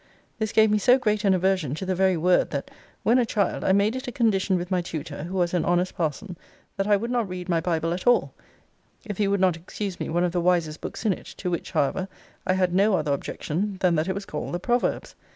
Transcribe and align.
This 0.39 0.51
gave 0.51 0.71
me 0.71 0.79
so 0.79 0.97
great 0.97 1.23
an 1.25 1.35
aversion 1.35 1.75
to 1.75 1.85
the 1.85 1.93
very 1.93 2.17
word, 2.17 2.49
that, 2.49 2.71
when 3.03 3.19
a 3.19 3.23
child, 3.23 3.63
I 3.63 3.71
made 3.71 3.95
it 3.95 4.07
a 4.07 4.11
condition 4.11 4.57
with 4.57 4.71
my 4.71 4.81
tutor, 4.81 5.25
who 5.25 5.35
was 5.37 5.53
an 5.53 5.63
honest 5.63 5.93
parson, 5.95 6.37
that 6.75 6.87
I 6.87 6.95
would 6.97 7.11
not 7.11 7.29
read 7.29 7.47
my 7.47 7.61
Bible 7.61 7.93
at 7.93 8.07
all, 8.07 8.33
if 9.05 9.19
he 9.19 9.27
would 9.27 9.39
not 9.39 9.55
excuse 9.55 9.99
me 9.99 10.09
one 10.09 10.23
of 10.23 10.31
the 10.31 10.41
wisest 10.41 10.81
books 10.81 11.05
in 11.05 11.13
it: 11.13 11.27
to 11.37 11.51
which, 11.51 11.69
however, 11.73 12.07
I 12.47 12.53
had 12.53 12.73
no 12.73 12.95
other 12.95 13.13
objection, 13.13 13.77
than 13.79 13.93
that 13.93 14.07
it 14.07 14.15
was 14.15 14.25
called 14.25 14.55
The 14.55 14.59
Proverbs. 14.59 15.13